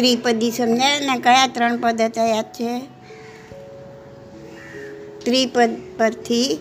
[0.00, 2.80] ત્રિપદી સમજાય ને કયા ત્રણ પદ હતા યાદ છે?
[5.24, 6.60] ત્રિપદ પરથી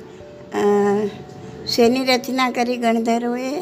[1.68, 3.62] શેની રચના કરી ગણધરોએ?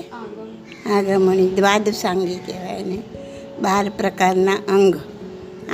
[0.93, 2.97] આગમણી દ્વાદશાંગી કહેવાય ને
[3.61, 4.95] બાર પ્રકારના અંગ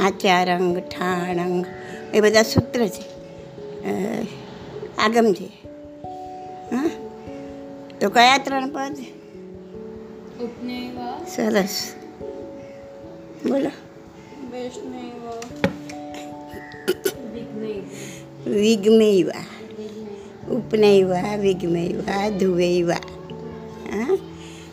[0.04, 1.66] આચાર અંગ ઠાણ અંગ
[2.14, 3.06] એ બધા સૂત્ર છે.
[4.98, 5.50] આગમ છે.
[6.76, 6.90] હા?
[8.02, 8.98] તો કયા ત્રણ પદ?
[11.28, 11.94] સરસ.
[13.46, 13.72] બોલો.
[18.46, 19.30] વિઘ્નૈવ
[20.52, 23.06] ઉપનૈવા વિઘ્નૈવા ધુવૈવા
[23.92, 24.18] હા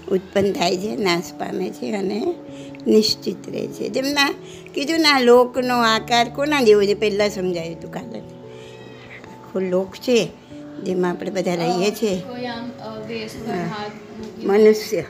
[0.08, 2.18] ઉત્પન્ન થાય છે નાશ પામે છે અને
[2.86, 4.26] નિશ્ચિત રહે છે જેમના
[4.74, 8.20] કીધું ના લોકનો આકાર કોના જેવો છે પહેલાં સમજાયું હતું કાલે
[9.30, 10.18] આખો લોક છે
[10.84, 12.16] જેમાં આપણે બધા રહીએ છીએ
[14.44, 15.04] મનુષ્ય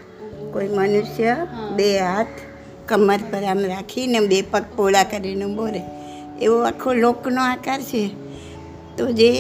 [0.52, 1.34] કોઈ મનુષ્ય
[1.76, 2.49] બે હાથ
[2.90, 5.82] કમર પર આમ રાખીને બે પગ પોળા કરીને બોરે
[6.42, 8.04] એવો આખો લોકનો આકાર છે.
[8.96, 9.30] તો જે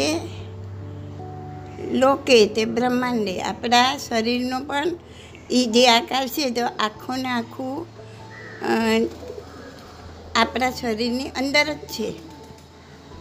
[1.92, 4.86] લોકે તે બ્રહ્માંડે આપણા શરીરનો પણ
[5.50, 7.86] એ જે આકાર છે, તો આખું ને આખું
[10.36, 12.10] આપણા શરીરની અંદર જ છે.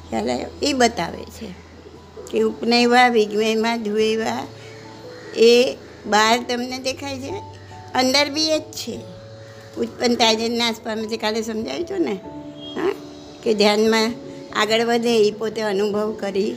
[0.10, 0.52] ખ્યાલ આવ્યો?
[0.62, 1.50] એ બતાવે છે
[2.32, 4.40] કે ઉપનયવા, વિજ્ઞયમાં ધુએવા
[5.36, 7.34] એ બહાર તમને દેખાય છે.
[7.96, 8.96] અંદર બી એ જ છે.
[9.80, 12.14] ઉત્પન્ન થાય છે નાશ પામે છે કાલે સમજાવ્યું હતું ને?
[12.76, 12.94] હા?
[13.44, 14.12] કે ધ્યાનમાં
[14.56, 16.56] આગળ વધે એ પોતે અનુભવ કરી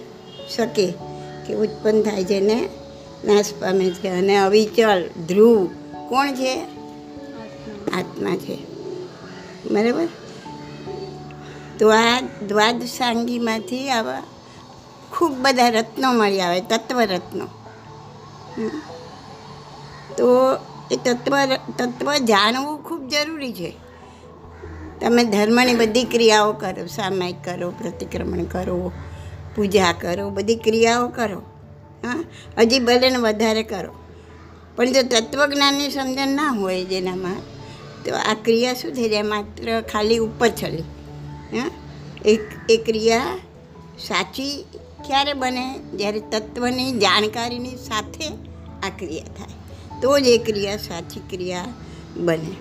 [0.56, 0.95] શકે
[1.47, 2.69] કે ઉત્પન્ન થાય છે ને?
[3.25, 4.09] નાશ પામે છે.
[4.09, 5.67] અને અવિચલ ધ્રુવ
[6.09, 6.62] કોણ છે?
[7.92, 8.37] આત્મા.
[8.37, 8.59] છે.
[9.70, 10.09] બરાબર?
[11.79, 14.23] તો આ દ્વાદસાંગીમાંથી આવા
[15.12, 17.47] ખૂબ બધા રત્નો મળી આવે તત્વ રત્નો
[20.17, 20.27] તો
[20.93, 21.47] એ તત્વ
[21.79, 23.75] તત્વ જાણવું ખૂબ જરૂરી છે.
[25.01, 28.92] તમે ધર્મની બધી ક્રિયાઓ કરો, સામાયિક કરો, પ્રતિક્રમણ કરો,
[29.57, 31.42] પૂજા કરો, બધી ક્રિયાઓ કરો.
[32.05, 32.25] હા,
[32.58, 33.92] હજી ભલે વધારે કરો.
[34.77, 37.36] પણ જો તત્વજ્ઞાનની સમજણ ના હોય જેનામાં,
[38.05, 40.83] તો આ ક્રિયા શું થઈ જાય માત્ર ખાલી ઉપર ચલી
[41.59, 41.70] હા
[42.24, 43.20] એક એ ક્રિયા
[43.98, 44.64] સાચી
[45.07, 45.79] ક્યારે બને?
[45.79, 48.29] જ્યારે તત્વની જાણકારીની સાથે
[48.83, 49.61] આ ક્રિયા થાય.
[50.02, 51.64] તો જ એ ક્રિયા સાચી ક્રિયા
[52.17, 52.55] બને.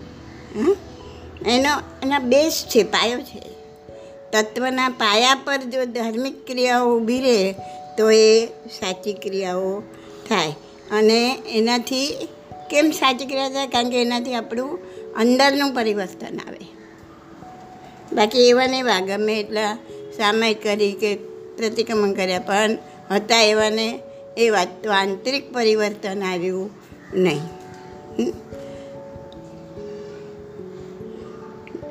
[1.49, 1.71] એનો,
[2.03, 3.41] એના બેઝ છે, પાયો છે.
[4.31, 7.53] તત્વના પાયા પર જો ધાર્મિક ક્રિયાઓ ઊભી રહે,
[7.97, 9.79] તો એ સાચી ક્રિયાઓ
[10.29, 10.51] થાય.
[10.91, 11.19] અને
[11.49, 12.27] એનાથી
[12.69, 13.67] કેમ સાચી ક્રિયા થાય?
[13.67, 14.79] કારણ કે એનાથી આપણું
[15.13, 16.65] અંદરનું પરિવર્તન આવે.
[18.13, 19.75] બાકી એવા ને એવા ગમે એટલા
[20.17, 21.15] સામાયિક કરી કે
[21.57, 22.77] પ્રતિક્રમણ કર્યા, પણ
[23.11, 23.99] હતા એવાને
[24.37, 26.80] એવા તો આંતરિક પરિવર્તન આવ્યું.
[27.15, 27.41] નહીં.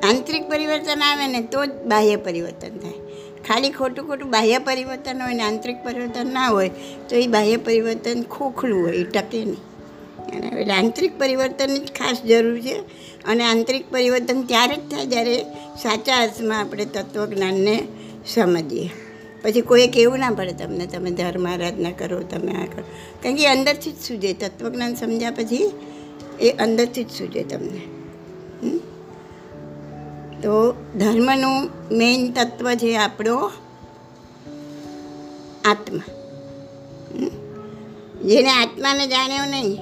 [0.07, 2.93] આંતરિક પરિવર્તન આવે ને તો જ બાહ્ય પરિવર્તન થાય.
[3.47, 6.69] ખાલી ખોટું ખોટું બાહ્ય પરિવર્તન હોય ને આંતરિક પરિવર્તન ના હોય,
[7.09, 9.71] તો એ બાહ્ય પરિવર્તન ખોખલું હોય, એ ટકે નહીં.
[10.59, 12.75] એટલે આંતરિક પરિવર્તનની જ ખાસ જરૂર છે
[13.25, 15.43] અને આંતરિક પરિવર્તન ત્યારે જ થાય જ્યારે
[15.77, 17.87] સાચા અર્થમાં આપણે તત્વજ્ઞાનને
[18.27, 18.89] સમજીએ.
[19.41, 22.83] પછી કોઈ કહેવું ના પડે તમને, તમે ધર્મ આરાધના કરો, તમે આ કરો.
[23.23, 25.71] કારણ કે અંદરથી જ સૂજે, તત્વજ્ઞાન સમજ્યા પછી
[26.41, 27.81] એ અંદરથી જ સૂજે તમને?
[30.41, 30.53] તો
[30.99, 33.37] ધર્મનું મેઇન તત્વ છે આપણો
[35.65, 36.07] આત્મા?
[38.25, 39.77] જેને આત્માને જાણ્યો નહીં,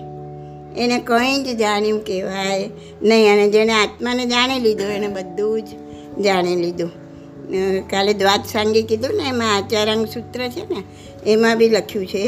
[0.77, 2.69] એને કંઈ જ જાણ્યું કહેવાય
[3.01, 3.31] નહીં.
[3.33, 5.69] અને જેણે આત્માને જાણી લીધો, એને બધું જ
[6.21, 6.91] જાણી લીધું.
[7.89, 10.83] કાલે દ્વાદ સાંગે કીધું ને, એમાં આચારાંગ સૂત્ર છે ને,
[11.27, 12.25] એમાં બી લખ્યું છે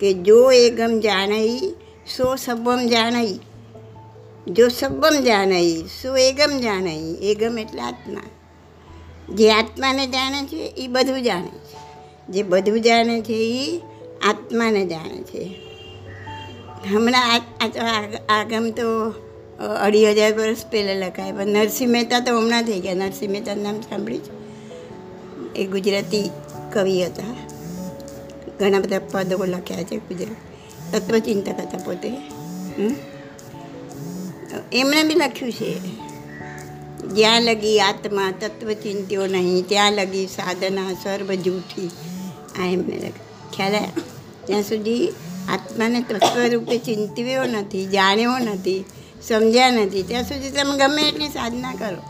[0.00, 1.74] કે જો એગમ જાણઈ,
[2.16, 3.38] સો સબમ જાણઈ.
[4.46, 7.14] જો સબમ જાણઈ, સો એગમ જાણઈ.
[7.22, 8.24] એગમ એટલે આત્મા.
[9.34, 11.78] જે આત્માને જાણે છે એ બધું જાણે છે.
[12.28, 13.80] જે બધું જાણે છે એ
[14.26, 15.44] આત્માને જાણે છે.
[16.90, 17.40] હમણાં
[18.28, 18.86] આગમ તો
[19.80, 22.94] અઢી હજાર વર્ષ પહેલાં લખાય, પણ નરસિંહ મહેતા તો હમણાં થઈ ગયા.
[22.94, 24.41] નરસિંહ મહેતાનું નામ સાંભળ્યું છે?
[25.56, 26.30] એ ગુજરાતી
[26.72, 27.30] કવિ હતા.
[28.60, 30.36] ઘણા બધા પદો લખ્યા છે ગુજરાત.
[30.94, 32.12] તત્વચિંતક હતા પોતે.
[34.72, 35.70] એમણે બી લખ્યું છે.
[37.14, 41.90] જ્યાં લગી આત્મા તત્વચિંત્યો નહીં, ત્યાં લગી સાધના સર્વ જૂઠી
[42.58, 43.12] આ એમને
[43.56, 43.72] ખ્યાલ
[44.44, 45.08] ત્યાં સુધી
[45.48, 48.84] આત્માને તત્વ રૂપે ચિંતવ્યો નથી, જાણ્યો નથી,
[49.22, 52.02] સમજ્યા નથી, ત્યાં સુધી તમે ગમે એટલી સાધના કરો.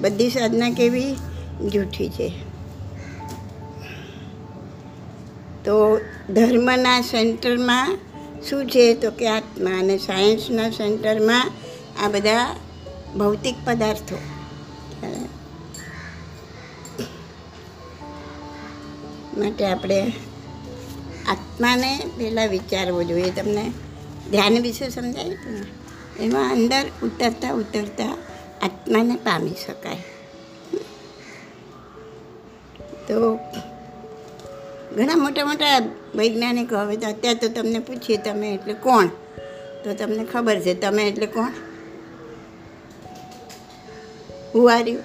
[0.00, 1.14] બધી સાધના કેવી?
[1.68, 2.49] જૂઠી છે.
[5.64, 7.98] તો ધર્મના સેન્ટરમાં
[8.48, 8.94] શું છે?
[8.94, 11.50] તો કે આત્મા અને સાયન્સના સેન્ટરમાં
[12.04, 12.56] આ બધા
[13.16, 14.18] ભૌતિક પદાર્થો.
[19.38, 20.12] માટે આપણે
[21.28, 23.30] આત્માને પહેલાં વિચારવો જોઈએ.
[23.30, 23.72] તમને
[24.30, 25.62] ધ્યાન વિશે સમજાય ને?
[26.22, 28.16] એમાં અંદર ઉતરતા ઉતરતા
[28.62, 30.04] આત્માને પામી શકાય.
[33.08, 33.38] તો
[34.96, 35.78] ઘણા મોટા મોટા
[36.14, 39.06] વૈજ્ઞાનિકો હવે તો અત્યારે તો તમને પૂછીએ તમે એટલે કોણ?
[39.84, 41.50] તો તમને ખબર છે તમે એટલે કોણ?
[44.54, 44.98] Who are you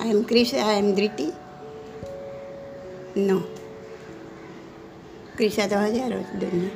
[0.00, 1.32] I am Krish I am Dhriti
[3.16, 3.40] no
[5.36, 6.70] Krisha તો હજારો દુનિયા.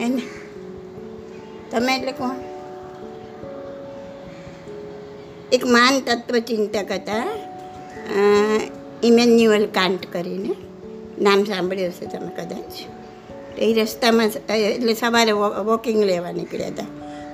[0.00, 0.22] હે ને
[1.70, 2.34] તમે એટલે કોણ?
[5.52, 7.22] એક માન તત્વચિંતક હતા.
[8.10, 8.73] અ,
[9.04, 10.54] ઇમેન્યુઅલ કાંટ કરીને.
[11.20, 13.58] નામ સાંભળ્યું હશે તમે કદાચ.
[13.58, 16.86] એ રસ્તામાં એટલે સવારે વોકિંગ લેવા નીકળ્યા હતા.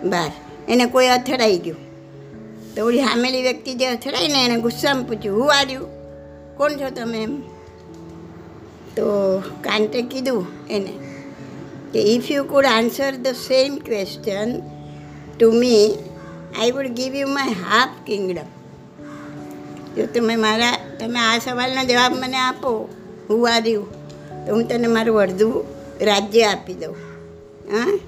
[0.04, 0.30] બહાર.
[0.68, 1.76] એને કોઈ અથડાઈ ગયું.
[2.74, 5.86] તો ઓલી સામેલી વ્યક્તિ જે અથડાઈને એને ગુસ્સામાં પૂછ્યું, હું આર્યું
[6.56, 7.40] કોણ છો તમે એમ?
[8.96, 10.92] તો કાંતે કીધું એને
[11.92, 14.60] કે if you could answer the same question
[15.38, 15.94] to me
[16.60, 18.48] I would give you my half kingdom
[19.96, 22.88] જો તમે મારા તમે આ સવાલનો જવાબ મને આપો,
[23.30, 23.92] હું આવ્યું
[24.46, 25.64] તો હું તને મારું અડધું
[26.00, 26.96] રાજ્ય આપી દઉં.
[27.72, 27.98] હા?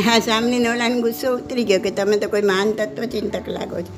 [0.00, 3.92] હા સામની નોલાને ગુસ્સો ઉતરી ગયો કે તમે તો કોઈ માન તત્વ ચિંતક લાગો છો.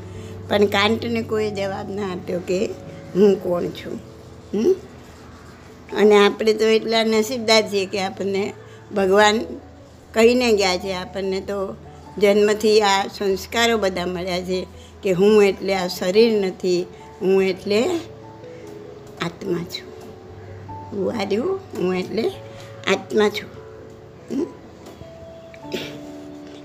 [0.48, 2.66] પણ કાંટને કોઈ જવાબ ના આપ્યો કે
[3.14, 3.98] હું કોણ છું?
[4.54, 4.74] હમ?
[5.96, 8.52] અને આપણે તો એટલા નસીબદાર છીએ કે આપણને
[8.96, 9.40] ભગવાન
[10.14, 10.92] કહીને ગયા છે.
[10.92, 11.76] આપણને તો
[12.18, 14.66] જન્મથી આ સંસ્કારો બધા મળ્યા છે
[15.02, 16.86] કે હું એટલે આ શરીર નથી
[17.22, 17.82] હું એટલે
[19.22, 19.90] આત્મા છું.
[20.92, 22.30] હું આવ્યું હું એટલે
[22.88, 23.60] આત્મા છું.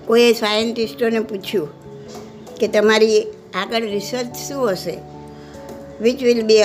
[0.06, 1.68] કોઈએ સાયન્ટિસ્ટોને પૂછ્યું
[2.56, 3.24] કે તમારી
[3.54, 4.98] આગળ રિસર્ચ શું હશે?
[6.02, 6.62] Which will be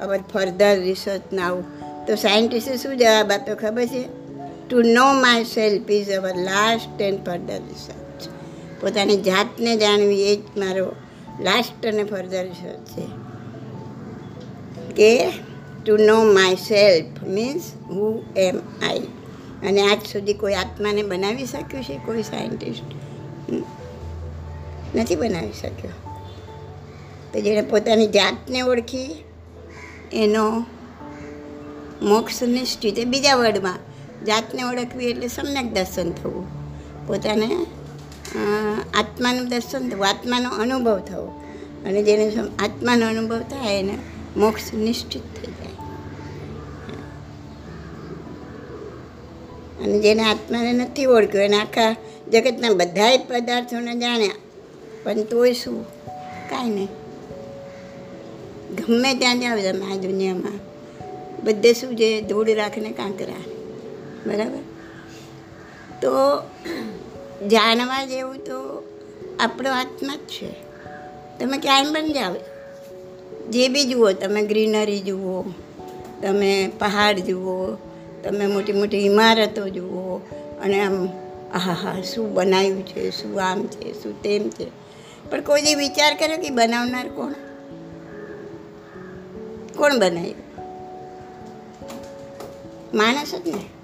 [0.00, 1.60] our further research now
[2.06, 4.04] તો સાયન્ટિસ્ટે શું જવાબ આપ્યો ખબર છે?
[4.68, 5.12] To know
[5.44, 8.28] myself is our last and further research
[8.80, 10.92] પોતાની જાતને જાણવી એ જ મારો
[11.40, 13.06] લાસ્ટ અને ફર્ધર છે.
[14.94, 15.32] કે
[15.86, 16.24] to know
[16.54, 19.00] myself means who am I
[19.68, 22.00] અને આજ સુધી કોઈ આત્માને બનાવી શક્યું છે?
[22.04, 22.94] કોઈ સાયન્ટિસ્ટ
[24.94, 25.90] નથી બનાવી શક્યો.
[27.32, 29.24] તો જેણે પોતાની જાતને ઓળખી,
[30.12, 30.64] એનો
[32.02, 33.06] મોક્ષ નિશ્ચિત.
[33.06, 33.78] બીજા વર્ડમાં
[34.24, 36.46] જાતને ઓળખવી એટલે સમ્યક દર્શન થવું.
[37.06, 37.66] પોતાને
[38.94, 41.26] આત્માનું દર્શન થવું, આત્માનો અનુભવ થવો.
[41.86, 43.98] અને જેને આત્માનો અનુભવ થાય એને
[44.36, 45.72] મોક્ષ નિશ્ચિત થઈ જાય.
[49.84, 51.96] અને જેને આત્માને નથી ઓળખ્યો, એને આખા
[52.32, 54.30] જગતના બધાય પદાર્થોને જાણ્યા
[55.02, 55.84] પણ તોય શું?
[56.50, 56.88] કાંઈ નહીં.
[58.76, 60.72] ગમે ત્યાં જાવ તમે આ દુનિયામાં.
[61.44, 62.22] બધે શું છે?
[62.22, 63.34] ધૂળ રાખને કાંકરા
[64.26, 64.58] બરાબર?
[66.02, 66.10] તો
[67.48, 68.82] જાણવા જેવું તો
[69.40, 70.50] આપણો આત્મા જ છે.
[71.38, 72.34] તમે ક્યાંય પણ જાઓ,
[73.50, 75.42] જે બી જુઓ, તમે ગ્રીનરી જુઓ,
[76.22, 77.76] તમે પહાડ જુઓ,
[78.24, 80.18] તમે મોટી મોટી ઇમારતો જુઓ,
[80.60, 81.08] અને આમ,
[81.54, 84.66] આહા શું બનાવ્યું છે, શું આમ છે, શું તેમ છે.
[85.30, 87.32] પણ કોઈ જે વિચાર કર્યો કે બનાવનાર કોણ?
[89.76, 90.36] કોણ બનાવ્યું?
[92.94, 93.81] માણસ જ ને.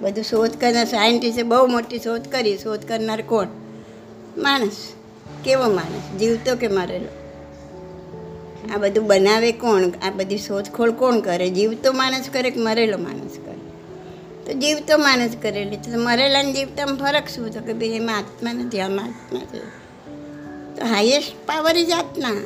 [0.00, 3.46] બધું શોધ કરનાર સાયન્ટિસ્ટે બહુ મોટી શોધ કરી, શોધ કરનાર કોણ?
[4.36, 4.76] માણસ.
[5.44, 6.18] કેવો માણસ?
[6.18, 7.08] જીવતો કે મરેલો?
[8.74, 9.82] આ બધું બનાવે કોણ?
[10.02, 11.50] આ બધી શોધખોળ કોણ કરે?
[11.50, 13.54] જીવતો માણસ કરે કે મરેલો માણસ કરે?
[14.46, 18.18] તો જીવતો માણસ કરેલી છે તો મરેલા ને જીવતામાં ફરક શું તો કે ભાઈ એમાં
[18.18, 19.84] આત્મા નથી, આમાં આત્મા છે.
[20.76, 22.42] તો હાઈએસ્ટ પાવર જ આત્મા.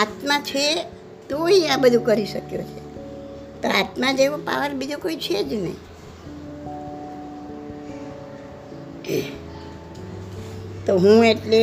[0.00, 0.84] આત્મા છે,
[1.28, 2.78] તોય આ બધું કરી શક્યો છે.
[3.62, 5.76] તો આત્મા જેવો પાવર બીજો કોઈ છે જ નહીં.
[10.86, 11.60] તો હું એટલે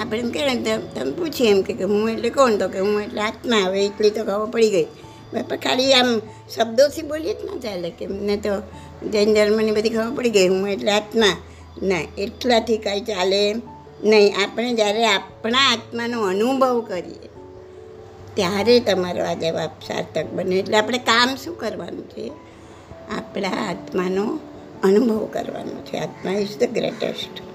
[0.00, 2.56] આપણે એમ કહે ને, તમે પૂછીએ એમ કે હું એટલે કોણ?
[2.56, 4.88] તો કે હું એટલે આત્મા, હવે એટલી તો ખબર પડી ગઈ.
[5.32, 6.10] પણ ખાલી આમ
[6.54, 8.52] શબ્દોથી બોલીએ જ ના ચાલે કે મને તો
[9.08, 11.32] જૈન ધર્મની બધી ખબર પડી ગઈ, હું એટલે આત્મા.
[11.82, 13.40] ના, એટલાથી કાંઈ ચાલે
[14.04, 14.34] નહીં.
[14.42, 17.28] આપણે જ્યારે આપણા આત્માનો અનુભવ કરીએ,
[18.34, 20.54] ત્યારે તમારો આ જવાબ સાર્થક બને.
[20.56, 22.26] એટલે આપણે કામ શું કરવાનું છે?
[23.16, 24.26] આપણા આત્માનો
[24.86, 25.96] અનુભવ કરવાનો છે.
[25.96, 27.46] આત્મા ઇઝ ધ ગ્રેટેસ્ટ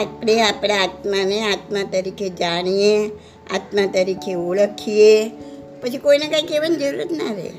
[0.00, 3.08] આપણે આપણા આત્માને આત્મા તરીકે જાણીએ,
[3.50, 5.30] આત્મા તરીકે ઓળખીએ.
[5.82, 7.50] પછી કોઈને કંઈ કહેવાની જરૂર જ ના રહે.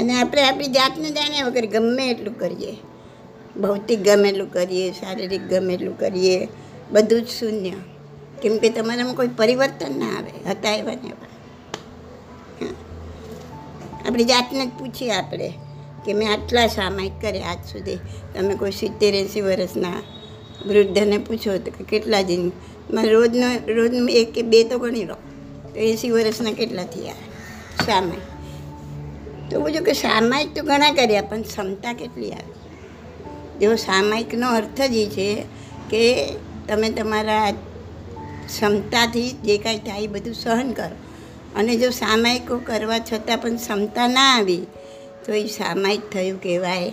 [0.00, 2.76] અને આપણે આપણી જાતને જાણ્યા વગર ગમે એટલું કરીએ.
[3.60, 6.48] ભૌતિક ગમે એટલું કરીએ, શારીરિક ગમે એટલું કરીએ,
[6.90, 7.72] બધું જ શૂન્ય.
[8.42, 10.50] કેમ કે તમારામાં કોઈ પરિવર્તન ના આવે.
[10.50, 11.25] હતા એવા ને એવા.
[14.06, 15.52] આપણી જાતને જ પૂછીએ આપણે
[16.04, 17.96] કે મેં આટલા સામાયિક કર્યા આજ સુધી.
[18.34, 20.02] તમે કોઈ સિત્તેર એંસી વર્ષના
[20.66, 22.52] વૃદ્ધને પૂછો તો કે કેટલા દિન?
[22.90, 25.14] મારે રોજનો રોજ એક કે બે તો ગણી લો.
[25.74, 27.12] તો એંસી વર્ષના કેટલા થયા?
[27.86, 29.52] સામાયિક.
[29.52, 32.56] તો બોજો કે સામાયિક તો ઘણા કર્યા પણ ક્ષમતા કેટલી આવે?
[33.58, 35.42] જો સામાયિકનો અર્થ જ એ છે
[35.90, 36.32] કે
[36.68, 37.50] તમે તમારા
[38.46, 41.05] ક્ષમતાથી જે કાંઈ થાય એ બધું સહન કરો.
[41.56, 44.64] અને જો સામાયિકો કરવા છતાં પણ ક્ષમતા ના આવી,
[45.26, 46.92] તો એ સામાયિક થયું કહેવાય.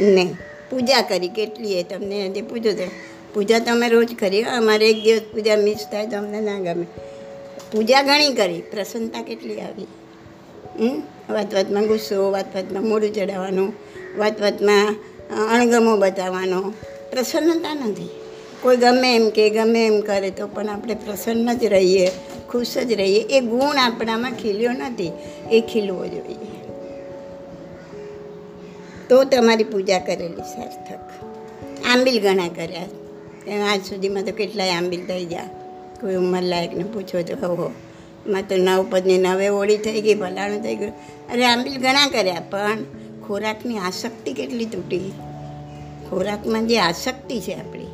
[0.00, 0.34] નહીં
[0.70, 2.86] પૂજા કરી કેટલી એ તમને આજે પૂજો તો,
[3.34, 4.42] પૂજા તમે રોજ કરી.
[4.42, 6.86] અમારે એક દિવસ પૂજા મિસ થાય તો અમને ના ગમે.
[7.72, 9.88] પૂજા ઘણી કરી, પ્રસન્નતા કેટલી આવી?
[11.30, 13.72] વાત વાતમાં ગુસ્સો, વાત વાતમાં મોઢું ચડાવવાનું,
[14.18, 14.94] વાત વાતમાં
[15.52, 16.60] અણગમો બતાવવાનો.
[17.10, 18.10] પ્રસન્નતા નથી.
[18.62, 22.10] કોઈ ગમે એમ કે ગમે એમ કરે તો પણ આપણે પ્રસન્ન જ રહીએ.
[22.52, 23.22] ખુશ જ રહીએ.
[23.36, 25.10] એ ગુણ આપણામાં ખીલ્યો નથી,
[25.50, 26.50] એ ખીલવો જોઈએ.
[29.08, 31.00] તો તમારી પૂજા કરેલી સાર્થક.
[31.86, 32.86] આંબિલ ઘણા કર્યા.
[33.72, 35.48] આજ સુધીમાં તો કેટલાય આંબિલ થઈ ગયા.
[36.00, 37.72] કોઈ ઉંમર લાયકને પૂછો તો હો
[38.26, 40.92] માં તો નવ પદની નવે ઓળી થઈ ગઈ ભલાણું થઈ ગયું.
[41.32, 42.78] અરે આંબિલ ઘણા કર્યા, પણ
[43.26, 45.12] ખોરાકની આસક્તિ કેટલી તૂટી.
[46.10, 47.86] ખોરાકમાં જે આસક્તિ છે આપણી.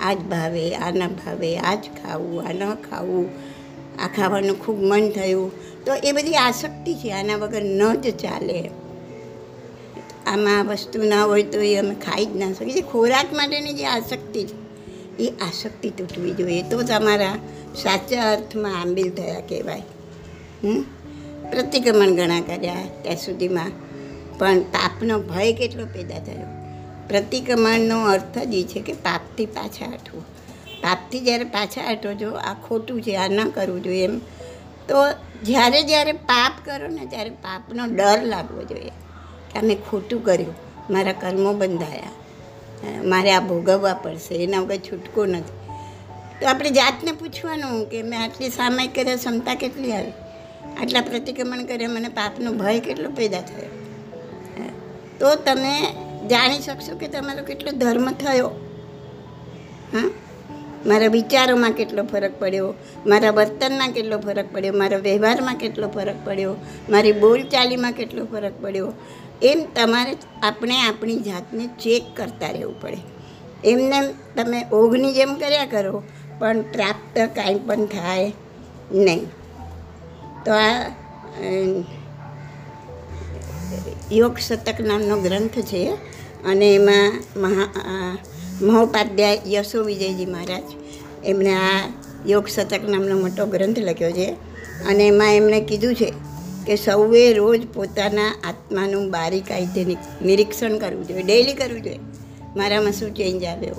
[0.00, 3.26] આ જ ભાવે, આ ન ભાવે આ જ ખાવું, આ ન ખાવું.
[3.98, 5.52] આ ખાવાનું ખૂબ મન થયું.
[5.84, 8.70] તો એ બધી આસક્તિ છે, આના વગર ન જ ચાલે.
[10.26, 12.80] આમાં વસ્તુ ના હોય તો એ અમે ખાઈ જ ના શકીએ.
[12.80, 14.46] ખોરાક માટેની જે આસક્તિ
[15.20, 16.62] એ આસક્તિ તૂટવી જોઈએ.
[16.62, 17.34] તો તમારા
[17.76, 19.82] સાચા અર્થમાં આંબીલ થયા કહેવાય.
[20.64, 20.82] હમ?
[21.50, 23.70] પ્રતિક્રમણ ઘણા કર્યા ત્યાં સુધીમાં.
[24.38, 26.46] પણ પાપનો ભય કેટલો પેદા થયો?
[27.08, 30.24] પ્રતિક્રમણનો અર્થ જ એ છે કે પાપથી પાછા હટવું.
[30.82, 34.18] પાપથી જ્યારે પાછા હટો છો આ ખોટું છે, આ ન કરવું જોઈએ એમ.
[34.88, 34.96] તો
[35.44, 38.92] જ્યારે જ્યારે પાપ કરો ને, ત્યારે પાપનો ડર લાગવો જોઈએ
[39.52, 40.54] કે મેં ખોટું કર્યું,
[40.90, 43.02] મારા કર્મો બંધાયા.
[43.04, 45.58] મારે આ ભોગવવા પડશે, એના વગર છૂટકો નથી.
[46.40, 50.12] તો આપણે જાતને પૂછવાનું કે મેં આટલી સામાયિક કર્યા, ક્ષમતા કેટલી આવી?
[50.82, 53.70] આટલા પ્રતિક્રમણ કર્યા, મને પાપનો ભય કેટલો પેદા થયો?
[55.20, 55.74] તો તમે
[56.28, 58.48] જાણી શકશો કે તમારો કેટલો ધર્મ થયો.
[59.92, 60.10] હા?
[60.86, 62.68] મારા વિચારોમાં કેટલો ફરક પડ્યો,
[63.06, 66.54] મારા વર્તનમાં કેટલો ફરક પડ્યો, મારા વ્યવહારમાં કેટલો ફરક પડ્યો,
[66.90, 68.92] મારી બોલચાલીમાં કેટલો ફરક પડ્યો.
[69.42, 70.12] એમ તમારે
[70.42, 73.00] આપણે આપણી જાતને ચેક કરતા રહેવું પડે.
[73.64, 73.98] એમને
[74.36, 76.02] તમે ઓઘની જેમ કર્યા કરો,
[76.38, 78.32] પણ પ્રાપ્ત કાંઈ પણ થાય
[78.92, 79.24] નહીં.
[80.44, 80.76] તો આ
[84.12, 85.82] યોગ શતક નામનો ગ્રંથ છે,
[86.44, 87.68] અને એમાં મહા
[88.60, 90.62] મહોપાધ્યાય યશો વિજયજી મહારાજ
[91.24, 91.92] એમણે આ
[92.26, 94.32] યોગ શતક નામનો મોટો ગ્રંથ લખ્યો છે
[94.88, 96.12] અને એમાં એમણે કીધું છે
[96.66, 101.98] કે સૌએ રોજ પોતાના આત્માનું બારીકાઈથી નિરીક્ષણ કરવું જોઈએ ડેઈલી કરવું જોઈએ.
[102.56, 103.74] મારામાં શું ચેન્જ આવ્યો.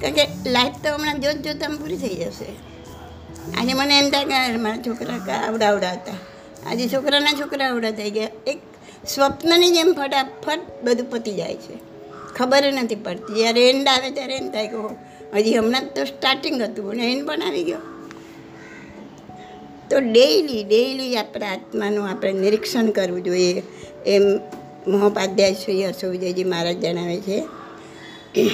[0.00, 2.72] કારણ કે લાઈફ તો હમણાં જોત જોતામાં પૂરી થઈ જશે.
[3.58, 6.12] આજે મને એમ થાય કે મારા છોકરા આવડાવડા આવડા આવડા હતા.
[6.70, 8.28] આજે છોકરાના છોકરા આવડા થઈ ગયા.
[8.46, 8.58] એક
[9.08, 11.91] સ્વપ્નની જેમ ફટાફટ બધું પતી જાય છે.
[12.36, 13.34] ખબર નથી પડતી.
[13.34, 17.42] જ્યારે એન્ડ આવે ત્યારે એમ થાય કે હજી હમણાં તો સ્ટાર્ટિંગ હતું અને એન્ડ પણ
[17.42, 17.78] આવી ગયો.
[19.90, 23.62] તો ડેઈલી ડેઈલી આપણા આત્માનું આપણે નિરીક્ષણ કરવું જોઈએ.
[24.06, 24.22] એમ
[24.86, 27.48] મહોપાધ્યાય શ્રી હર્ષ વિજયજી મહારાજ જણાવે છે.
[28.34, 28.50] કે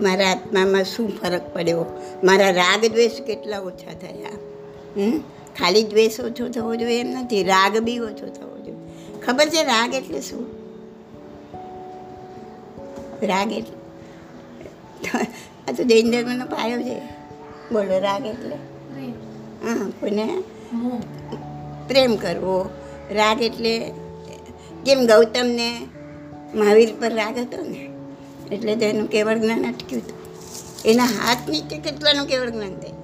[0.00, 1.84] મારા આત્મામાં શું ફરક પડ્યો?
[2.24, 4.30] મારા રાગ દ્વેષ કેટલા ઓછા થયા?
[5.58, 7.42] ખાલી દ્વેષ ઓછો થવો જોઈએ એમ નથી.
[7.42, 8.59] રાગ બી ઓછો થવો
[9.24, 10.44] ખબર છે રાગ એટલે શું?
[13.22, 13.76] રાગ એટલે?
[15.68, 16.96] આ તો જૈન ધર્મનો પાયો છે.
[17.72, 18.56] બોલો, રાગ એટલે?
[19.64, 20.26] હા, કોઈને?
[21.88, 22.58] પ્રેમ કરવો.
[23.10, 23.72] રાગ એટલે
[24.86, 25.68] જેમ ગૌતમને
[26.54, 27.82] મહાવીર પર રાગ હતો ને,
[28.52, 30.18] એટલે તેનું કેવળ જ્ઞાન અટક્યું હતું.
[30.84, 32.96] એના હાથ નીચે કેટલાનું કેવળ જ્ઞાન થાય?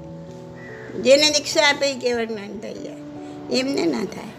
[1.03, 3.01] જેને દીક્ષા આપે એ કેવળ જ્ઞાન થઈ જાય.
[3.59, 4.31] એમને ના થાય.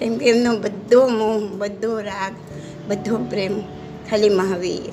[0.00, 2.32] કેમ કે એમનો બધો મોહ, બધો રાગ,
[2.88, 3.60] બધો પ્રેમ
[4.10, 4.92] ખાલી મહાવીર.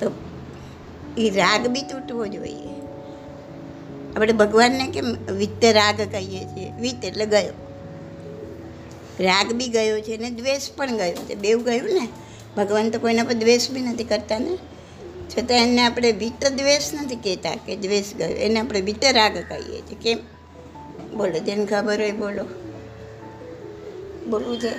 [0.00, 0.12] તો
[1.18, 2.76] એ રાગ બી તૂટવો જોઈએ.
[4.16, 6.72] આપણે ભગવાનને કેમ વિત્ત રાગ કહીએ છીએ?
[6.80, 7.52] વિત્ત એટલે ગયો.
[9.20, 11.34] રાગ બી ગયો છે ને દ્વેષ પણ ગયો છે.
[11.34, 12.08] બેવ ગયું ને?
[12.56, 14.58] ભગવાન તો કોઈના પર દ્વેષ બી નથી કરતા ને.
[15.38, 18.28] છતાં એને આપણે વિત્ત દ્વેષ નથી કહેતા કે દ્વેષ ગયો.
[18.28, 19.96] એને આપણે વિત્ત રાગ કહીએ છીએ.
[20.02, 20.18] કેમ?
[21.18, 22.65] બોલો, જેને ખબર હોય બોલો.
[24.30, 24.72] બોલવું છે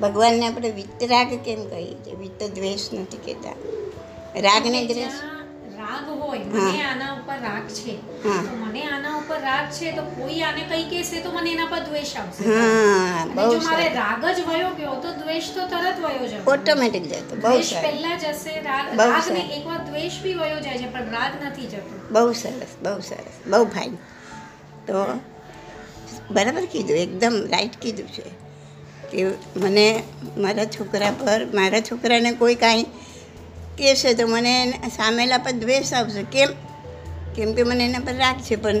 [0.00, 2.16] ભગવાનને આપણે વિતરાગ કેમ કહીએ છીએ?
[2.22, 3.56] વિત દ્વેષ નથી કહેતા.
[4.46, 5.16] રાગને દ્વેષ.
[5.78, 7.94] રાગ હોય મને આના ઉપર રાગ છે.
[8.22, 11.82] તો મને આના ઉપર રાગ છે તો કોઈ આને કઈ કહેશે તો મને એના પર
[11.88, 12.44] દ્વેષ આવશે.
[12.44, 16.40] હા બહુ જો મારે રાગ જ વયો ગયો તો દ્વેષ તો તરત વયો જશે.
[16.54, 20.88] ઓટોમેટિક જતો બહુ સરસ પહેલા જશે રાગ રાગને રાગ એકવાર દ્વેષ બી વયો જાય છે
[20.96, 22.02] પણ રાગ નથી જતો.
[22.10, 23.92] બહુ સરસ બહુ સરસ બહુ ફાઇન
[24.86, 25.06] તો
[26.30, 28.44] બરાબર કીધું એકદમ રાઈટ કીધું છે.
[29.10, 30.02] કે મને
[30.36, 32.82] મારા છોકરા પર મારા છોકરાને કોઈ કાંઈ
[33.78, 36.22] કહેશે તો મને એને સામેલા પર દ્વેષ આવશે.
[36.22, 36.48] કેમ?
[37.36, 38.74] કેમ કે મને એના પર રાગ છે પણ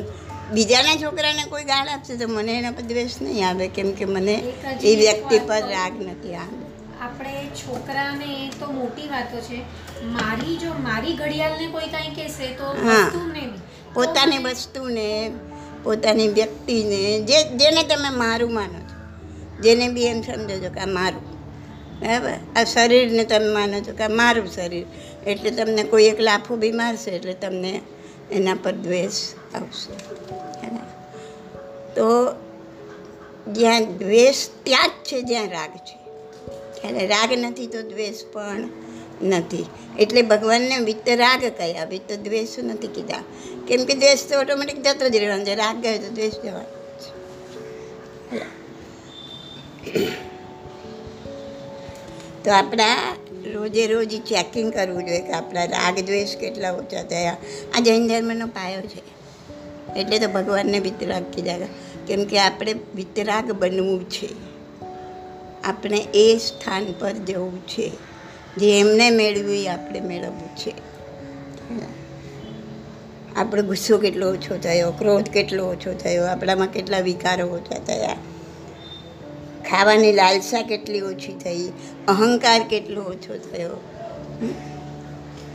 [0.52, 3.68] બીજાના છોકરાને કોઈ ગાળ આપશે તો મને એના પર દ્વેષ નહીં આવે.
[3.68, 4.34] કેમ કે મને
[4.82, 6.64] એ વ્યક્તિ પર રાગ નથી આવે.
[7.00, 9.62] આપણે છોકરાને એ તો મોટી વાતો છે.
[10.04, 13.10] મારી જો મારી ઘડિયાળને કોઈ કાંઈ કહેશે તો હા.
[13.94, 15.30] પોતાની વસ્તુને
[15.84, 19.22] પોતાની વ્યક્તિને, જે, જેને તમે મારું માનો છો.
[19.62, 21.34] જેને બી એમ સમજો છો કે આ મારું.
[22.00, 22.32] બરાબર?
[22.56, 24.86] આ શરીરને તમે માનો છો કે આ મારું શરીર.
[25.26, 27.80] એટલે તમને કોઈ એક લાફો બી મારશે, એટલે તમને
[28.32, 29.92] એના પર દ્વેષ આવશે?
[31.94, 32.34] તો
[33.52, 36.04] જ્યાં દ્વેષ, ત્યાં જ છે જ્યાં રાગ છે.
[36.88, 38.68] એટલે રાગ નથી તો દ્વેષ પણ
[39.22, 39.66] નથી.
[39.98, 41.84] એટલે ભગવાનને વિતરાગ કયા?
[41.84, 43.16] વિત્ત દ્વેષ નથી કીધા.
[43.68, 45.54] કેમ કે દ્વેષ તો ઓટોમેટિક જતો જ રહેવાનો છે.
[45.54, 46.84] રાગ ગયો તો દ્વેષ જવાનો
[52.44, 53.16] તો આપણા
[53.52, 57.36] રોજે રોજ ચેકિંગ કરવું જોઈએ કે આપણા રાગ દ્વેષ કેટલા ઓછા થયા.
[57.76, 59.14] આ જૈન ધર્મનો પાયો છે.
[60.00, 61.58] એટલે તો ભગવાનને વિતરાગ કીધા
[62.06, 64.28] કેમ કે આપણે વિતરાગ બનવું છે.
[65.64, 68.13] આપણે એ સ્થાન પર જવું છે.
[68.58, 70.72] જે એમને મેળવ્યું એ આપણે મેળવવું છે.
[73.36, 78.16] આપણો ગુસ્સો કેટલો ઓછો થયો ક્રોધ કેટલો ઓછો થયો આપણામાં કેટલા વિકારો ઓછા થયા.
[79.70, 81.72] ખાવાની લાલસા કેટલી ઓછી થઈ
[82.08, 83.80] અહંકાર કેટલો ઓછો થયો?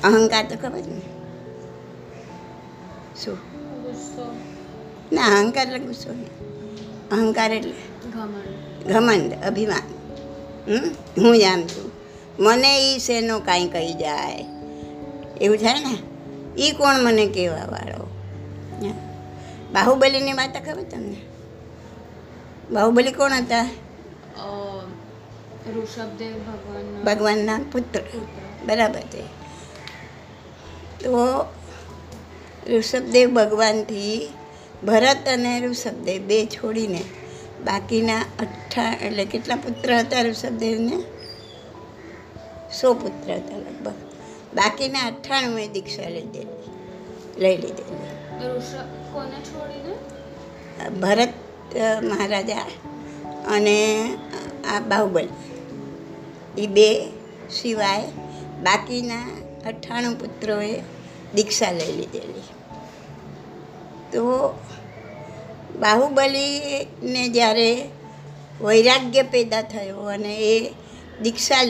[0.04, 1.02] અહંકાર તો ખબર ને?
[3.24, 3.38] શું?
[5.12, 6.32] ના અહંકાર એટલે ગુસ્સો નહીં.
[7.10, 7.74] અહંકાર એટલે
[8.94, 9.34] ઘમંડ.
[9.34, 9.86] અભિમાન?
[11.18, 11.99] હું જામ છું.
[12.40, 14.46] મને એ શેનો કાંઈ કહી જાય.
[15.42, 15.98] એવું થાય ને?
[16.58, 18.06] એ કોણ મને કહેવા વાળો?
[19.72, 21.18] બાહુબલીની વાત ખબર તમને?
[22.72, 23.70] બાહુબલી કોણ હતા?
[27.06, 28.00] ભગવાનના પુત્ર.
[28.66, 29.22] બરાબર છે.
[31.00, 31.46] તો
[32.68, 34.34] ઋષભદેવ ભગવાનથી
[34.84, 37.04] ભરત અને ઋષભદેવ બે છોડીને
[37.66, 41.19] બાકીના અઠ્ઠા એટલે કેટલા પુત્ર હતા ઋષભદેવને?
[42.74, 43.94] સો પુત્ર હતા લગભગ.
[44.56, 46.70] બાકીના અઠ્ઠાણું દીક્ષા લીધેલી
[47.38, 48.10] લઈ લીધેલી.
[48.48, 49.96] ઋષભ કોને છોડીને?
[51.02, 51.34] ભરત
[52.04, 52.68] મહારાજા
[53.48, 53.78] અને
[54.76, 55.30] આ બાહુબલી.
[56.58, 56.88] એ બે
[57.50, 58.06] સિવાય
[58.64, 59.26] બાકીના
[59.66, 60.84] અઠ્ઠાણું પુત્રોએ
[61.36, 62.48] દીક્ષા લઈ લીધેલી.
[64.12, 64.24] તો
[65.80, 67.90] બાહુબલીને જ્યારે
[68.62, 70.74] વૈરાગ્ય પેદા થયો અને એ
[71.22, 71.64] દીક્ષા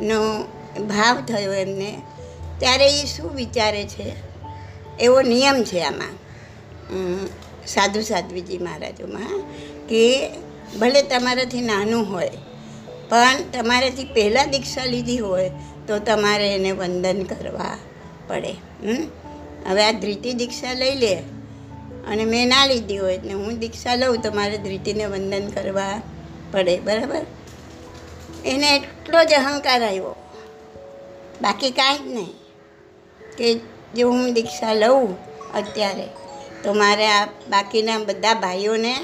[0.00, 0.20] લેવાનો
[0.86, 1.90] ભાવ થયો એમને,
[2.58, 4.06] ત્યારે એ શું વિચારે છે?
[5.00, 6.14] એવો નિયમ છે આમાં.
[7.66, 9.36] સાધુ સાધ્વીજી મહારાજોમાં
[9.88, 10.02] કે
[10.80, 12.30] ભલે તમારાથી નાનું હોય,
[13.08, 15.50] પણ તમારાથી પહેલાં દીક્ષા લીધી હોય,
[15.88, 17.78] તો તમારે એને વંદન કરવા
[18.28, 18.52] પડે?
[19.68, 21.14] હવે આ ધ્રિતિ દીક્ષા લઈ લે
[22.06, 26.02] અને મેં ના લીધી હોય એટલે હું દીક્ષા લઉં, તો મારે ધ્રિતિને વંદન કરવા
[26.52, 27.22] પડે, બરાબર?
[28.44, 30.14] એને એટલો જ અહંકાર આવ્યો.
[31.42, 32.32] બાકી કાંઈ જ નહીં.
[33.36, 33.54] કે
[33.96, 35.16] જો હું દીક્ષા લઉં
[35.54, 36.06] અત્યારે,
[36.64, 38.94] તો મારે આ બાકીના બધા ભાઈઓને,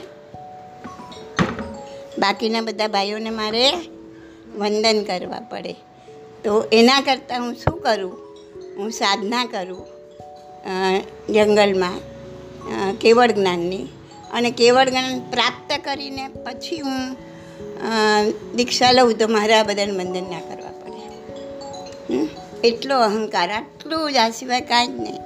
[2.18, 3.64] બાકીના બધા ભાઈઓને મારે
[4.56, 5.72] વંદન કરવા પડે.
[6.44, 8.12] તો એના કરતાં હું શું કરું?
[8.76, 9.86] હું સાધના કરું
[11.28, 11.98] જંગલમાં
[12.98, 13.82] કેવળ જ્ઞાનની.
[14.32, 17.29] અને કેવળ જ્ઞાન પ્રાપ્ત કરીને પછી હું
[18.56, 22.28] દીક્ષા લઉં તો મારે આ બધાને વંદન ના કરવા પડે?
[22.68, 25.16] એટલો અહંકાર, આટલું જ આ સિવાય કાંઈ જ નહીં.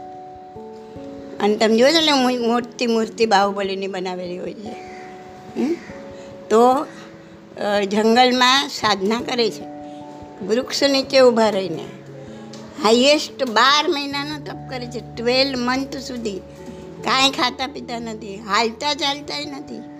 [1.40, 4.72] અને તમે ને મો- મોટી મૂર્તિ બાહુબલીની બનાવેલી હોય છે?
[6.50, 6.86] તો
[7.84, 9.62] જંગલમાં સાધના કરે છે.
[10.44, 11.84] વૃક્ષ નીચે ઊભા રહીને.
[12.82, 15.00] હાઈએસ્ટ બાર મહિનાનો તપ કરે છે.
[15.16, 16.38] ટ્વેલ્વ મંથ સુધી.
[17.04, 18.36] કાંઈ ખાતા પીતા નથી.
[18.36, 19.93] હાલતા ચાલતાય નથી.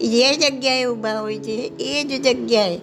[0.00, 2.80] જે જગ્યાએ ઊભા હોય છે, એ જ જગ્યાએ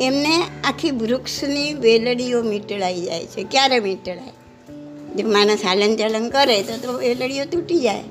[0.00, 3.44] એમને આખી વૃક્ષની વેલડીઓ મીટળાઈ જાય છે.
[3.50, 4.32] ક્યારે મીટળાય?
[5.16, 8.02] જો માણસ હાલન ચાલન કરે તો તો વેલડીઓ તૂટી જાય.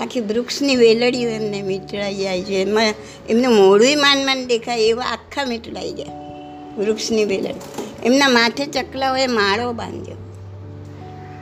[0.00, 2.54] આખી વૃક્ષની વેલડીઓ એમને મીટળાઈ જાય છે.
[2.54, 2.94] એમાં,
[3.28, 6.06] એમનું મોડું માન માન દેખાય એવા આખા મીટળાઈ જાય
[6.78, 7.84] વૃક્ષની વેલડી.
[8.04, 10.16] એમના માથે ચકલાઓએ માળો બાંધ્યો.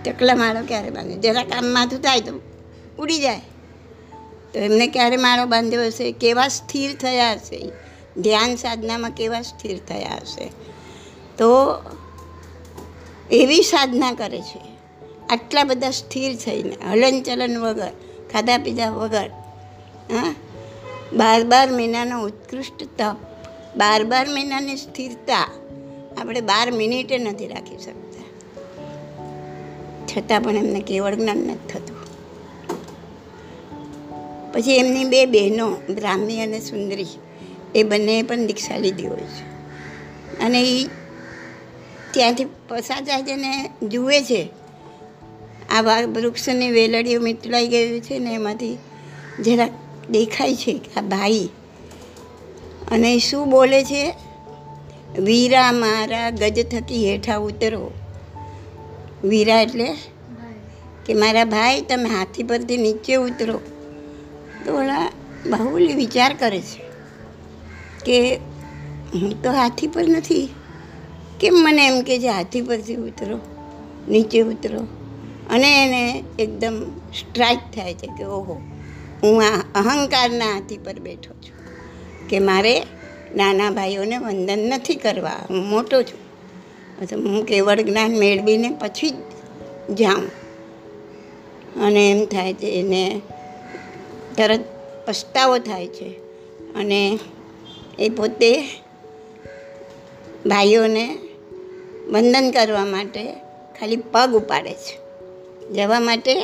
[0.04, 1.20] ચકલા માળો ક્યારે બાંધ્યો?
[1.20, 2.40] જરાક આમ માથું થાય તો
[2.98, 3.40] ઉડી જાય.
[4.52, 6.12] તો એમને ક્યારે માળો બાંધ્યો હશે?
[6.12, 7.72] કેવા સ્થિર થયા હશે?
[8.16, 10.50] ધ્યાન સાધનામાં કેવા સ્થિર થયા હશે?
[11.38, 11.78] તો
[13.30, 14.72] એવી સાધના કરે છે.
[15.30, 17.90] આટલા બધા સ્થિર થઈને, હલનચલન વગર
[18.32, 19.30] ખાધા પીધા વગર,
[20.12, 20.34] હા?
[21.12, 23.16] બાર બાર મહિનાનો ઉત્કૃષ્ટ તપ
[23.76, 25.48] બાર બાર મહિનાની સ્થિરતા
[26.20, 28.24] આપણે બાર મિનિટે નથી રાખી શકતા.
[30.06, 31.91] છતાં પણ એમને કેવળ જ્ઞાન નથી થતું.
[34.52, 37.06] પછી એમની બે બહેનો બ્રાહ્મી અને સુંદરી
[37.74, 39.52] એ બંને પણ દીક્ષા લીધી હોય છે.
[40.44, 40.86] અને એ
[42.12, 44.48] ત્યાંથી પસાર થાય છે ને જુએ છે.
[45.70, 48.78] આ વા- વૃક્ષની વેલડીઓ મીટલાઈ ગયું છે ને એમાંથી
[49.44, 49.70] જરાક
[50.10, 51.48] દેખાય છે કે આ ભાઈ
[52.90, 54.14] અને શું બોલે છે?
[55.18, 57.90] વીરા મારા ગજ થકી હેઠા ઉતરો.
[59.24, 59.94] વીરા એટલે
[61.06, 63.60] કે મારા ભાઈ તમે હાથી પરથી નીચે ઉતરો.
[64.64, 64.76] તો
[65.50, 66.82] બાહુલી વિચાર કરે છે
[68.04, 68.36] કે
[69.14, 70.48] હું તો હાથી પર નથી.
[71.40, 73.40] કેમ મને એમ કે છે, હાથી પરથી ઉતરો,
[74.08, 74.80] નીચે ઉતરો.
[75.50, 76.82] અને એને એકદમ
[77.18, 78.60] સ્ટ્રાઇક થાય છે કે, ઓહો,
[79.22, 82.80] હું આ અહંકારના હાથી પર બેઠો છું કે મારે
[83.36, 85.32] નાના ભાઈઓને વંદન નથી કરવા.
[85.50, 86.22] હું મોટો છું.
[87.02, 89.14] અથવા હું કેવળ જ્ઞાન મેળવીને પછી જ
[89.94, 90.24] જાઉં.
[91.82, 93.20] અને એમ થાય છે, એને
[94.36, 94.60] તરત
[95.06, 96.08] પસ્તાવો થાય છે.
[96.74, 97.18] અને
[97.98, 98.62] એ પોતે
[100.46, 101.18] ભાઈઓને
[102.10, 103.32] વંદન કરવા માટે
[103.80, 104.98] ખાલી પગ ઉપાડે છે.
[105.72, 106.34] જવા માટે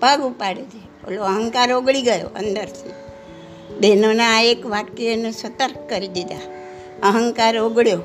[0.00, 1.08] પગ ઉપાડે છે.
[1.08, 2.90] ઓલો અહંકાર ઓગળી ગયો અંદરથી.
[3.80, 6.38] બહેનોના આ એક વાક્ય એને સતર્ક કરી દીધા.
[7.02, 8.02] અહંકાર ઓગળ્યો.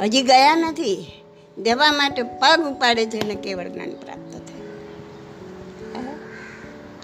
[0.00, 1.22] હજી ગયા નથી.
[1.58, 4.60] જવા માટે પગ ઉપાડે છે અને કેવળ જ્ઞાન પ્રાપ્ત થાય.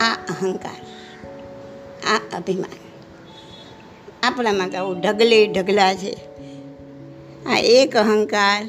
[0.09, 0.94] આ અહંકાર.
[2.05, 2.75] આ અભિમાન.
[4.23, 6.17] આપણામાં કહું ઢગલે ઢગલા છે.
[7.47, 8.69] આ એક અહંકાર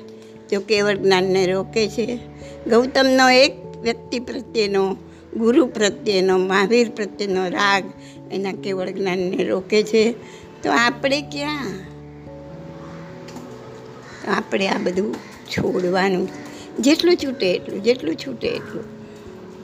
[0.52, 2.20] જો કેવળ જ્ઞાનને રોકે છે.
[2.68, 4.98] ગૌતમનો એક વ્યક્તિ પ્રત્યેનો,
[5.34, 7.84] ગુરુ પ્રત્યેનો, મહાવીર પ્રત્યેનો રાગ
[8.32, 10.16] એના કેવળ જ્ઞાનને રોકે છે.
[10.64, 11.66] તો આપણે ક્યાં?
[14.26, 15.16] તો આપણે આ બધું
[15.48, 16.30] છોડવાનું
[16.80, 18.84] જેટલું છૂટે એટલું, જેટલું છૂટે એટલું.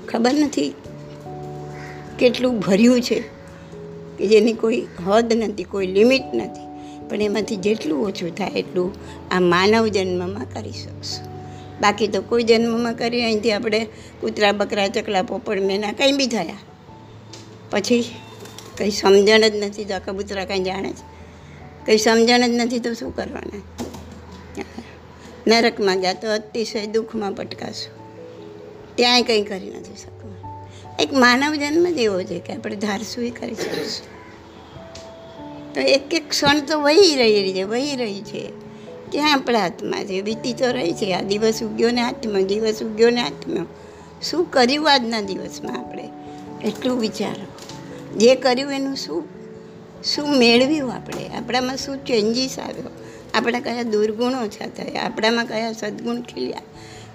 [0.07, 0.73] ખબર નથી
[2.19, 3.40] કેટલું ભર્યું છે.
[4.21, 6.71] કે જેની કોઈ હદ નથી, કોઈ લિમિટ નથી.
[7.09, 8.91] પણ એમાંથી જેટલું ઓછું થાય એટલું
[9.31, 11.25] આ માનવ જન્મમાં કરી શકશું.
[11.81, 13.87] બાકી તો કોઈ જન્મમાં કરી, અહીંથી આપણે
[14.21, 16.57] કૂતરા, બકરા, ચકલા પોપડ મેના કંઈ બી થયા.
[17.69, 18.05] પછી
[18.77, 21.03] કંઈ સમજણ જ નથી તો આ કબૂતરા કંઈ જાણે છે.
[21.85, 23.61] કંઈ સમજણ જ નથી તો શું કરવાના?
[25.47, 28.01] નરકમાં ગયા તો અતિશય દુઃખમાં પટકાશું.
[28.95, 30.20] ત્યાંય કંઈ કરી નથી શકવાનું
[31.01, 34.21] એક માનવ જન્મ જ એવો છે કે આપણે ધારશું એ કરી શકીશું
[35.73, 38.51] તો એક એક ક્ષણ તો વહી રહી છે, વહી રહી છે.
[39.11, 43.09] ક્યાં આપણા હાથમાં છે, વીતી તો રહી છે, આ દિવસ ઉગ્યો ને હાથમાં, દિવસ ઉગ્યો
[43.09, 43.65] ને હાથમાં.
[44.21, 46.09] શું કર્યું આજના દિવસમાં આપણે?
[46.63, 47.45] એટલું વિચારો.
[48.17, 49.23] જે કર્યું એનું શું?
[50.03, 51.27] શું મેળવ્યું આપણે?
[51.27, 52.89] આપણામાં શું ચેન્જીસ આવ્યો?
[53.33, 56.61] આપણા કયા દુર્ગુણો ઓછા થયા આપણામાં કયા સદગુણ ખીલ્યા?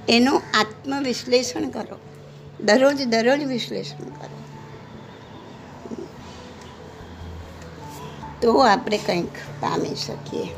[0.09, 1.99] એનું આત્મવિશ્લેષણ કરો.
[2.61, 4.37] દરરોજ દરરોજ વિશ્લેષણ કરો
[8.42, 9.27] તો આપણે કંઈક
[9.61, 10.49] પામી શકીએ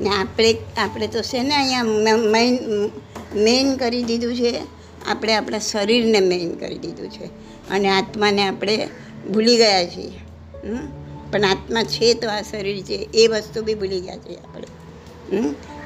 [0.00, 1.84] ને આપણે આપણે તો છે ને અહીંયા
[3.34, 4.58] મેઇન કરી દીધું છે
[5.08, 7.24] આપણે આપણા શરીરને મેઇન કરી દીધું છે
[7.70, 8.88] અને આત્માને આપણે
[9.32, 10.12] ભૂલી ગયા છીએ?
[11.32, 14.66] પણ આત્મા છે તો આ શરીર છે એ વસ્તુ બી ભૂલી ગયા છીએ આપણે?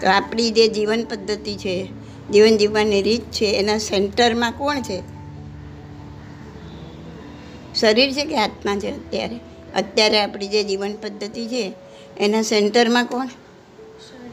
[0.01, 2.04] તો આપણી જે જીવન પદ્ધતિ છે
[2.35, 5.03] જીવન જીવવાની રીત છે, એના સેન્ટરમાં કોણ છે?
[7.75, 9.37] શરીર છે કે આત્મા છે અત્યારે?
[9.77, 11.73] અત્યારે આપણી જે જીવન પદ્ધતિ છે,
[12.21, 13.29] એના સેન્ટરમાં કોણ?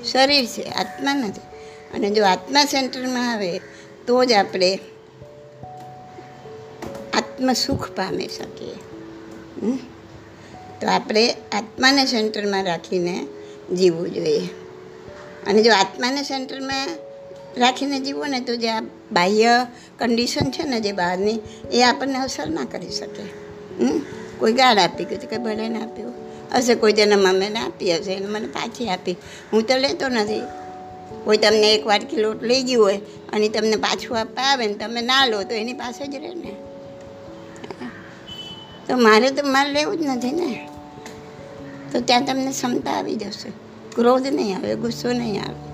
[0.03, 1.39] શરીર છે, આત્મા નથી.
[1.93, 3.59] અને જો આત્મા સેન્ટરમાં આવે,
[4.07, 4.79] તો જ આપણે
[7.13, 8.73] આત્મ સુખ પામી શકીએ?
[10.81, 13.27] તો આપણે આત્માને સેન્ટરમાં રાખીને
[13.75, 14.49] જીવવું જોઈએ.
[15.47, 16.87] અને જો આત્માને સેન્ટરમાં
[17.57, 18.79] રાખીને જીવો ને તો જે આ
[19.11, 19.65] બાહ્ય
[19.99, 21.39] કન્ડિશન છે ને જે બહારની,
[21.71, 23.23] એ આપણને અસર ના કરી શકે?
[24.39, 26.13] કોઈ ગાળ આપી ગયું તો કે ભલે ના આપ્યું.
[26.55, 29.15] હશે કોઈ તેને મમ્મીને આપી હશે, એને મને પાછી આપી.
[29.53, 30.41] હું તો લેતો નથી.
[31.23, 32.97] કોઈ તમને એક વાટકી લોટ લઈ ગયું હોય,
[33.33, 36.55] અને તમને પાછું આપવા આવે ને તમે ના લો, તો એની પાસે જ રહે ને
[38.87, 40.67] તો મારે તો, મારે લેવું જ નથી ને.
[41.91, 43.49] તો ત્યાં તમને ક્ષમતા આવી જશે.
[43.95, 45.70] ક્રોધ નહીં આવે, ગુસ્સો નહીં આવે.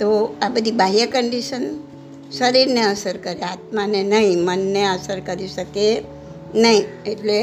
[0.00, 1.64] તો આ બધી બાહ્ય કન્ડિશન
[2.30, 5.86] શરીરને અસર કરે, આત્માને નહીં, મનને અસર કરી શકે
[6.54, 6.82] નહીં.
[7.06, 7.38] એટલે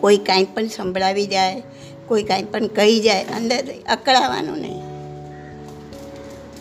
[0.00, 1.62] કોઈ કાંઈ પણ સંભળાવી જાય,
[2.08, 4.82] કોઈ કાંઈ પણ કહી જાય, અંદર અકળાવાનું નહીં.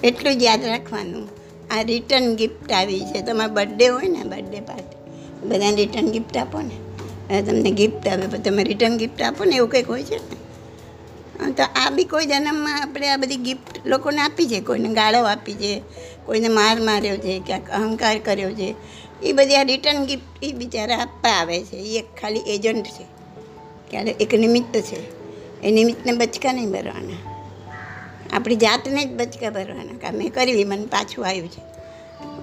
[0.04, 1.28] એટલું જ યાદ રાખવાનું.
[1.72, 3.22] આ રિટર્ન ગિફ્ટ આવી છે.
[3.22, 7.42] તમારો બર્થડે હોય ને બર્થડે પાર્ટી બધાને રિટર્ન ગિફ્ટ આપો ને.
[7.42, 10.39] તમને ગિફ્ટ આવે તમે રિટર્ન ગિફ્ટ આપો ને, એવું કંઈક હોય છે ને?
[11.40, 15.54] તો આ બી કોઈ જન્મમાં આપણે આ બધી ગિફ્ટ લોકોને આપી છે, કોઈને ગાળો આપી
[15.54, 15.82] છે,
[16.26, 18.76] કોઈને માર માર્યો છે, ક્યાંક અહંકાર કર્યો છે,
[19.24, 23.04] એ બધી આ રિટર્ન ગિફ્ટ એ બિચારા આપવા આવે છે, એ એક ખાલી એજન્ટ છે,
[23.90, 25.20] ક્યારે એક નિમિત્ત છે,
[25.62, 27.40] એ નિમિત્તને બચકા નહીં ભરવાના.
[28.34, 31.62] આપણી જાતને જ બચકા ભરવાના, કા મેં કરવી મને પાછું આવ્યું છે.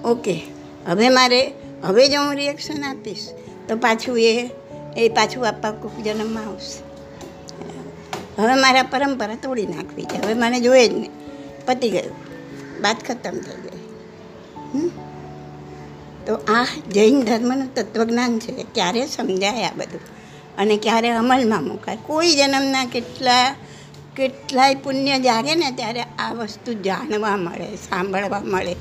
[0.07, 0.41] ઓકે,
[0.87, 1.51] હવે મારે,
[1.83, 3.27] હવે જો હું રિએક્શન આપીશ,
[3.67, 4.49] તો પાછું એ
[4.97, 6.86] એ પાછું આપવા કોઈક જન્મમાં આવશે.
[8.37, 10.17] હવે મારા પરંપરા તોડી નાખવી છે.
[10.17, 11.09] હવે મને જોઈએ જ નહીં.
[11.65, 12.15] પતી ગયું.
[12.81, 13.77] વાત ખતમ થઈ ગઈ.
[16.27, 19.99] તો આ જૈન ધર્મનું તત્વજ્ઞાન છે ક્યારે સમજાય આ બધું?
[20.57, 21.97] અને ક્યારે અમલમાં મુકાય?
[22.05, 23.55] કોઈ જન્મના કેટલા,
[24.15, 28.73] કેટલાય પુણ્ય જાગે ને ત્યારે આ વસ્તુ જાણવા મળે, સાંભળવા મળે.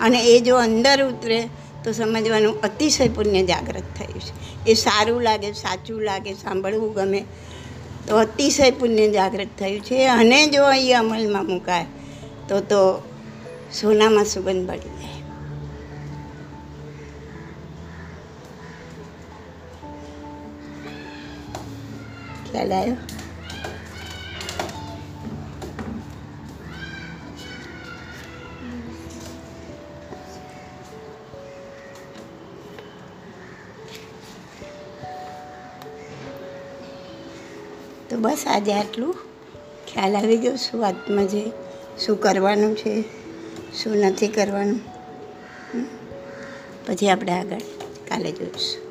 [0.00, 1.48] અને એ જો અંદર ઉતરે,
[1.84, 4.66] તો સમજવાનું અતિશય પુણ્ય જાગૃત થયું છે.
[4.66, 7.24] એ સારું લાગે, સાચું લાગે, સાંભળવું ગમે.
[8.06, 11.86] તો અતિશય પુણ્ય જાગૃત થયું છે અને જો એ અમલમાં મુકાય,
[12.48, 12.80] તો તો
[13.72, 15.22] સોનામાં સુગંધ પડી જાય.
[22.50, 23.19] ખ્યાલ આવ્યો?
[38.20, 39.16] બસ આજે આટલું.
[39.86, 41.52] ખ્યાલ આવી ગયો શું વાતમાં છે,
[41.98, 43.04] શું કરવાનું છે,
[43.74, 44.80] શું નથી કરવાનું.
[46.86, 47.58] પછી આપણે આગળ
[48.08, 48.89] કાલે જોઈશું.